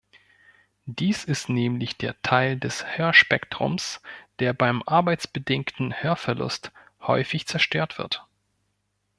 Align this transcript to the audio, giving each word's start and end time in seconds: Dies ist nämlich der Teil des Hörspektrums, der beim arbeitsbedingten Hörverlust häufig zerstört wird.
Dies 0.87 1.25
ist 1.25 1.47
nämlich 1.47 1.95
der 1.95 2.19
Teil 2.23 2.57
des 2.59 2.83
Hörspektrums, 2.97 4.01
der 4.39 4.51
beim 4.53 4.81
arbeitsbedingten 4.83 5.93
Hörverlust 5.93 6.71
häufig 7.01 7.45
zerstört 7.45 7.99
wird. 7.99 8.25